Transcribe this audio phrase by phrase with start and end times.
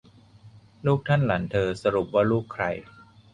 [0.85, 2.63] ลูกท่านหลานเธอ สรุปว่าลูกใคร